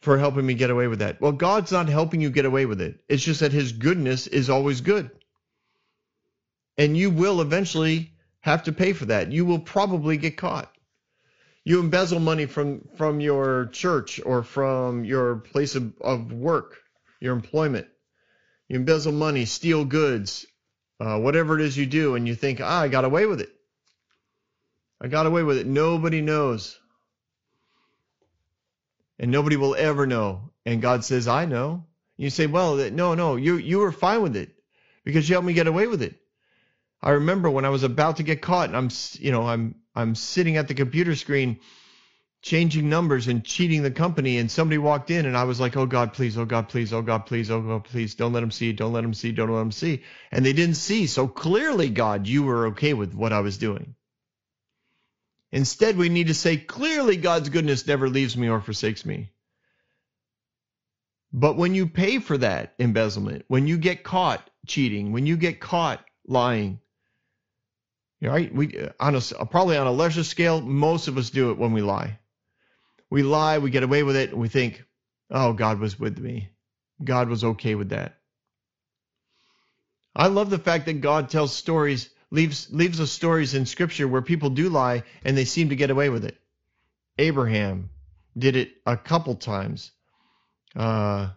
[0.05, 1.19] for helping me get away with that.
[1.19, 2.99] Well, God's not helping you get away with it.
[3.09, 5.09] It's just that his goodness is always good.
[6.77, 9.31] And you will eventually have to pay for that.
[9.31, 10.71] You will probably get caught.
[11.63, 16.77] You embezzle money from from your church or from your place of, of work,
[17.19, 17.87] your employment.
[18.67, 20.45] You embezzle money, steal goods,
[20.99, 23.49] uh, whatever it is you do, and you think, ah, I got away with it.
[25.01, 25.67] I got away with it.
[25.67, 26.79] Nobody knows.
[29.19, 30.51] And nobody will ever know.
[30.65, 31.85] And God says, I know.
[32.17, 34.55] You say, well, no, no, you you were fine with it
[35.03, 36.15] because you helped me get away with it.
[37.01, 40.15] I remember when I was about to get caught, and I'm, you know, I'm I'm
[40.15, 41.59] sitting at the computer screen,
[42.45, 45.87] changing numbers and cheating the company, and somebody walked in, and I was like, oh
[45.87, 48.71] God, please, oh God, please, oh God, please, oh God, please, don't let them see,
[48.71, 51.07] don't let them see, don't let them see, and they didn't see.
[51.07, 53.95] So clearly, God, you were okay with what I was doing.
[55.51, 59.31] Instead, we need to say, clearly, God's goodness never leaves me or forsakes me.
[61.33, 65.59] But when you pay for that embezzlement, when you get caught cheating, when you get
[65.59, 66.79] caught lying,
[68.21, 68.53] right?
[68.53, 71.73] We uh, on a probably on a lesser scale, most of us do it when
[71.73, 72.19] we lie.
[73.15, 74.83] We lie, we get away with it, and we think,
[75.31, 76.49] "Oh, God was with me.
[77.01, 78.19] God was okay with that."
[80.13, 84.21] I love the fact that God tells stories leaves leaves us stories in scripture where
[84.21, 86.37] people do lie and they seem to get away with it.
[87.17, 87.89] Abraham
[88.37, 89.91] did it a couple times.
[90.75, 91.29] Uh,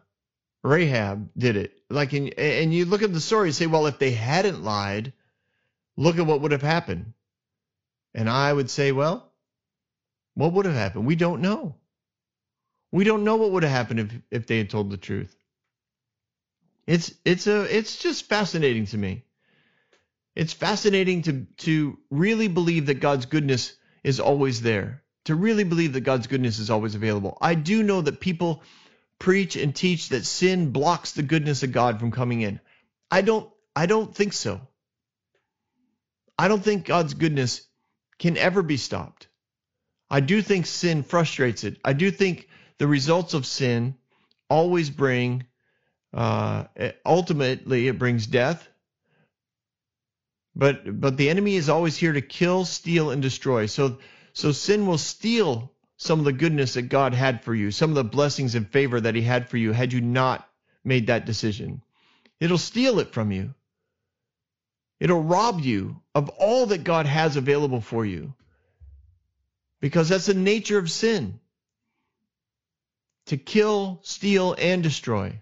[0.65, 1.81] Rahab did it.
[1.89, 5.13] Like in, and you look at the story and say, well, if they hadn't lied,
[5.97, 7.13] look at what would have happened.
[8.15, 9.28] And I would say, well,
[10.39, 11.05] what would have happened?
[11.05, 11.75] We don't know.
[12.93, 15.35] We don't know what would have happened if, if they had told the truth.
[16.87, 19.25] It's it's a it's just fascinating to me.
[20.37, 23.75] It's fascinating to, to really believe that God's goodness
[24.05, 27.37] is always there, to really believe that God's goodness is always available.
[27.41, 28.63] I do know that people
[29.19, 32.61] preach and teach that sin blocks the goodness of God from coming in.
[33.11, 34.61] I don't I don't think so.
[36.39, 37.63] I don't think God's goodness
[38.21, 39.27] can ever be stopped.
[40.11, 41.79] I do think sin frustrates it.
[41.85, 43.97] I do think the results of sin
[44.49, 45.47] always bring
[46.15, 46.65] uh,
[47.05, 48.67] ultimately it brings death
[50.59, 53.67] but but the enemy is always here to kill, steal, and destroy.
[53.67, 53.99] So
[54.33, 57.97] so sin will steal some of the goodness that God had for you, some of
[57.97, 60.49] the blessings and favor that He had for you had you not
[60.85, 61.83] made that decision.
[62.41, 63.55] It'll steal it from you.
[64.99, 68.35] It'll rob you of all that God has available for you.
[69.81, 71.39] Because that's the nature of sin
[73.27, 75.41] to kill, steal, and destroy.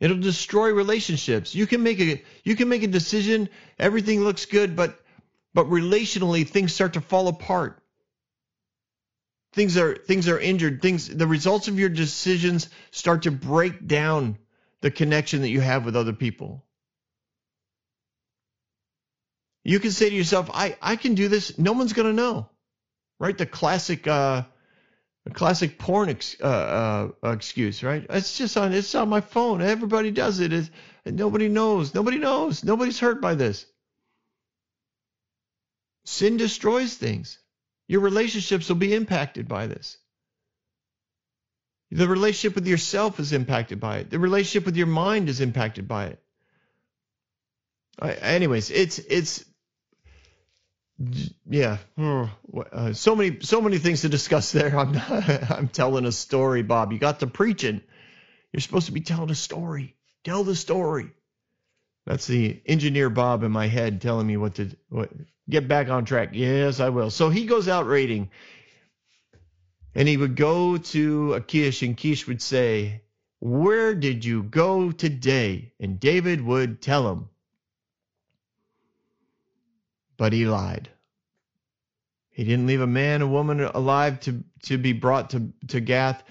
[0.00, 1.54] It'll destroy relationships.
[1.54, 4.98] You can make a you can make a decision, everything looks good, but
[5.54, 7.80] but relationally things start to fall apart.
[9.52, 10.82] Things are things are injured.
[10.82, 14.38] Things the results of your decisions start to break down
[14.80, 16.64] the connection that you have with other people.
[19.64, 21.58] You can say to yourself, I, I can do this.
[21.58, 22.48] No one's going to know.
[23.20, 23.36] Right?
[23.36, 24.42] The classic uh,
[25.30, 28.04] classic porn ex, uh, uh, excuse, right?
[28.10, 29.62] It's just on it's on my phone.
[29.62, 30.52] Everybody does it.
[30.52, 30.70] It's,
[31.06, 31.94] nobody knows.
[31.94, 32.64] Nobody knows.
[32.64, 33.66] Nobody's hurt by this.
[36.04, 37.38] Sin destroys things.
[37.86, 39.98] Your relationships will be impacted by this.
[41.92, 44.10] The relationship with yourself is impacted by it.
[44.10, 46.22] The relationship with your mind is impacted by it.
[48.00, 49.44] anyways, it's it's
[51.48, 51.78] yeah.
[51.98, 54.76] Uh, so many so many things to discuss there.
[54.78, 54.96] I'm
[55.50, 56.92] i'm telling a story bob.
[56.92, 57.80] You got to preaching.
[58.52, 59.96] You're supposed to be telling a story.
[60.24, 61.10] Tell the story.
[62.06, 65.10] That's the engineer bob in my head telling me what to what
[65.48, 66.30] get back on track.
[66.32, 67.10] Yes i will.
[67.10, 68.30] So he goes out raiding
[69.94, 73.02] and he would go to achish and kish would say
[73.40, 75.72] where did you go today?
[75.80, 77.28] And david would tell him.
[80.16, 80.91] But he lied.
[82.32, 86.22] He didn't leave a man, a woman alive to, to be brought to, to Gath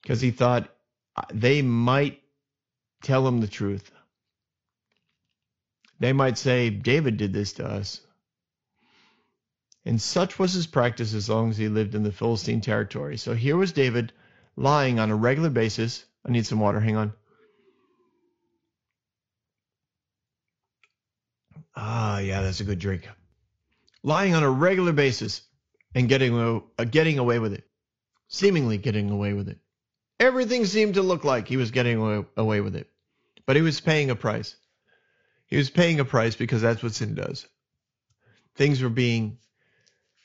[0.00, 0.68] because he thought
[1.16, 2.20] uh, they might
[3.02, 3.90] tell him the truth.
[5.98, 8.00] They might say, David did this to us.
[9.84, 13.16] And such was his practice as long as he lived in the Philistine territory.
[13.16, 14.12] So here was David
[14.56, 16.04] lying on a regular basis.
[16.24, 16.78] I need some water.
[16.78, 17.12] Hang on.
[21.74, 23.08] Ah, yeah, that's a good drink
[24.02, 25.42] lying on a regular basis
[25.94, 27.64] and getting, uh, getting away with it,
[28.28, 29.58] seemingly getting away with it.
[30.18, 32.88] Everything seemed to look like he was getting away with it,
[33.46, 34.56] but he was paying a price.
[35.46, 37.46] He was paying a price because that's what sin does.
[38.54, 39.38] Things were being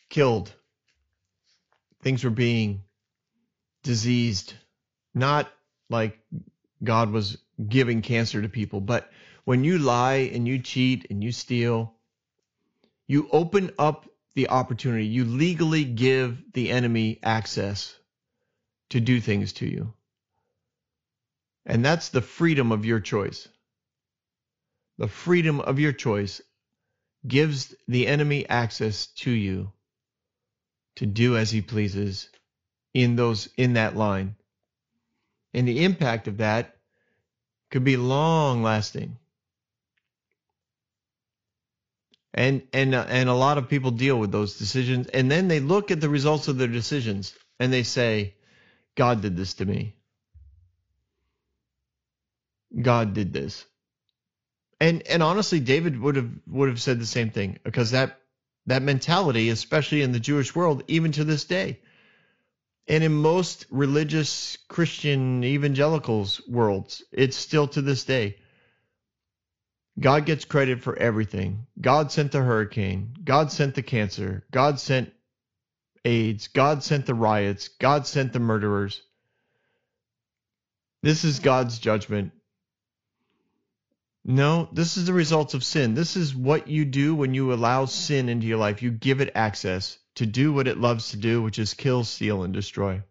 [0.09, 0.53] killed,
[2.01, 2.83] things were being
[3.83, 4.53] diseased,
[5.13, 5.51] not
[5.89, 6.19] like
[6.83, 9.09] God was giving cancer to people, but
[9.45, 11.96] when you lie and you cheat and you steal,
[13.07, 15.05] you open up the opportunity.
[15.05, 17.95] You legally give the enemy access
[18.89, 19.93] to do things to you.
[21.65, 23.47] And that's the freedom of your choice.
[24.97, 26.41] The freedom of your choice
[27.27, 29.71] gives the enemy access to you
[30.95, 32.29] to do as he pleases
[32.93, 34.35] in those in that line.
[35.53, 36.77] And the impact of that
[37.69, 39.17] could be long lasting.
[42.37, 45.59] And and uh, and a lot of people deal with those decisions and then they
[45.59, 48.35] look at the results of their decisions and they say
[48.95, 49.95] God did this to me.
[52.79, 53.65] God did this.
[54.79, 58.19] And and honestly David would have would have said the same thing because that
[58.67, 61.79] that mentality especially in the Jewish world even to this day
[62.87, 68.37] and in most religious Christian evangelicals worlds, it's still to this day.
[69.99, 71.65] God gets credit for everything.
[71.79, 73.15] God sent the hurricane.
[73.23, 74.45] God sent the cancer.
[74.51, 75.11] God sent
[76.05, 76.47] AIDS.
[76.49, 77.69] God sent the riots.
[77.69, 79.01] God sent the murderers.
[81.01, 82.31] This is God's judgment.
[84.23, 85.93] No, this is the results of sin.
[85.93, 88.83] This is what you do when you allow sin into your life.
[88.83, 92.43] You give it access to do what it loves to do, which is kill, steal,
[92.43, 93.01] and destroy.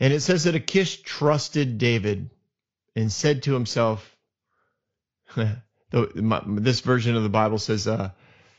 [0.00, 2.30] And it says that Achish trusted David
[2.94, 4.16] and said to himself,
[5.36, 8.10] this version of the Bible says, uh,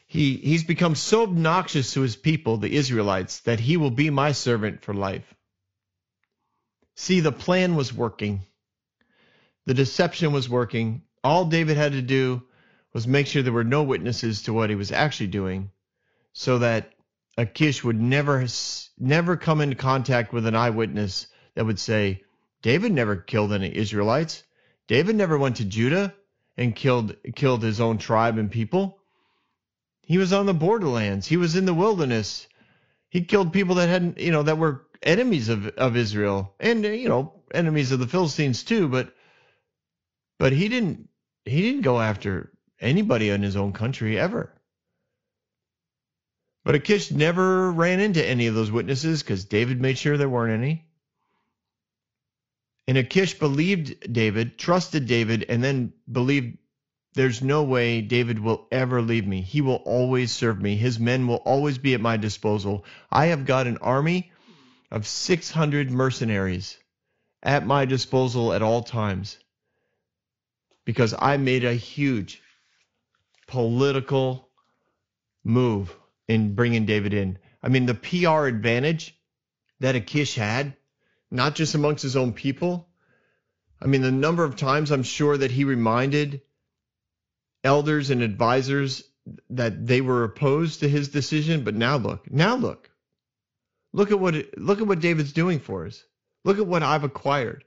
[0.08, 4.32] he, he's become so obnoxious to his people, the Israelites, that he will be my
[4.32, 5.34] servant for life.
[6.96, 8.42] See, the plan was working.
[9.66, 11.04] The deception was working.
[11.24, 12.44] All David had to do
[12.92, 15.70] was make sure there were no witnesses to what he was actually doing
[16.34, 16.92] so that
[17.40, 18.46] Achish would never
[18.98, 22.24] never come into contact with an eyewitness that would say
[22.62, 24.44] David never killed any Israelites.
[24.88, 26.14] David never went to Judah
[26.58, 29.00] and killed killed his own tribe and people.
[30.02, 31.28] He was on the borderlands.
[31.28, 32.46] He was in the wilderness.
[33.10, 37.08] He killed people that hadn't, you know, that were enemies of, of Israel and you
[37.08, 39.16] know, enemies of the Philistines too, but
[40.40, 41.08] but he didn't
[41.46, 44.59] he didn't go after anybody in his own country ever.
[46.64, 50.54] But Achish never ran into any of those witnesses because David made sure there weren't
[50.62, 50.86] any.
[52.88, 56.58] And Achish believed David, trusted David, and then believed
[57.14, 59.42] there's no way David will ever leave me.
[59.42, 60.76] He will always serve me.
[60.76, 62.86] His men will always be at my disposal.
[63.12, 64.32] I have got an army
[64.92, 66.78] of 600 mercenaries
[67.42, 69.38] at my disposal at all times
[70.86, 72.42] because I made a huge,
[73.48, 74.50] political
[75.44, 75.96] move
[76.30, 77.40] in bringing David in.
[77.62, 79.20] I mean, the PR advantage
[79.80, 80.78] that Achish had,
[81.32, 82.88] not just amongst his own people.
[83.82, 86.42] I mean, the number of times I'm sure that he reminded
[87.64, 89.04] elders and advisors
[89.50, 91.64] that they were opposed to his decision.
[91.64, 92.92] But now look, now look,
[93.92, 96.04] look at what look at what David's doing for us.
[96.46, 97.64] Look at what I've acquired,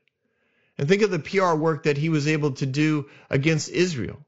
[0.79, 4.25] and think of the PR work that he was able to do against Israel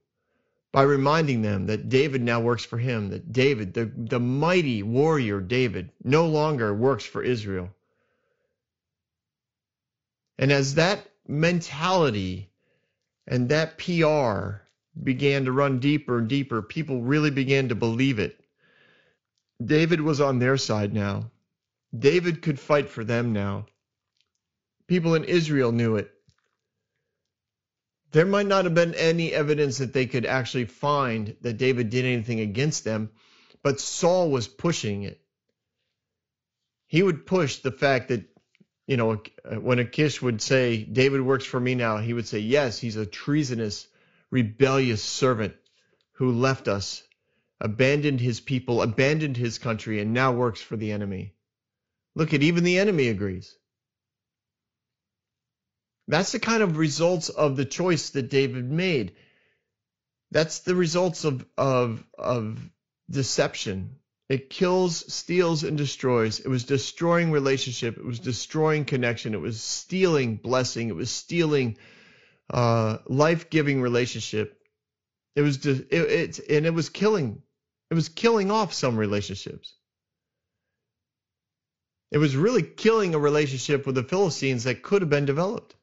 [0.74, 5.40] by reminding them that David now works for him, that David, the, the mighty warrior
[5.40, 7.70] David, no longer works for Israel.
[10.36, 12.50] And as that mentality
[13.24, 14.64] and that PR
[15.00, 18.36] began to run deeper and deeper, people really began to believe it.
[19.64, 21.30] David was on their side now.
[21.96, 23.66] David could fight for them now.
[24.88, 26.13] People in Israel knew it
[28.14, 32.04] there might not have been any evidence that they could actually find that David did
[32.04, 33.10] anything against them,
[33.60, 35.20] but Saul was pushing it.
[36.86, 38.24] He would push the fact that,
[38.86, 39.20] you know,
[39.58, 43.04] when Achish would say, David works for me now, he would say, yes, he's a
[43.04, 43.88] treasonous,
[44.30, 45.54] rebellious servant
[46.12, 47.02] who left us,
[47.60, 51.34] abandoned his people, abandoned his country, and now works for the enemy.
[52.14, 53.56] Look at even the enemy agrees.
[56.06, 59.12] That's the kind of results of the choice that David made.
[60.30, 62.58] That's the results of of of
[63.10, 63.96] deception.
[64.28, 66.40] It kills, steals, and destroys.
[66.40, 67.98] It was destroying relationship.
[67.98, 69.34] It was destroying connection.
[69.34, 70.88] It was stealing blessing.
[70.88, 71.76] It was stealing
[72.50, 74.58] uh, life-giving relationship.
[75.36, 77.42] It was just, it, it and it was killing.
[77.90, 79.74] It was killing off some relationships.
[82.10, 85.76] It was really killing a relationship with the Philistines that could have been developed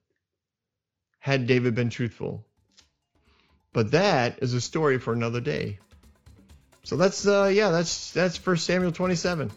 [1.22, 2.44] had David been truthful.
[3.74, 5.80] But that is a story for another day.
[6.84, 9.50] So that's uh yeah, that's that's First Samuel 27.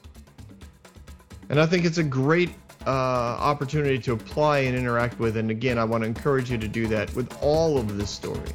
[1.49, 2.51] And I think it's a great
[2.87, 5.37] uh, opportunity to apply and interact with.
[5.37, 8.51] And again, I want to encourage you to do that with all of this story.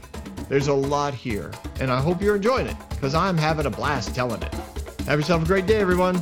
[0.48, 4.16] There's a lot here, and I hope you're enjoying it because I'm having a blast
[4.16, 4.54] telling it.
[5.06, 6.22] Have yourself a great day, everyone.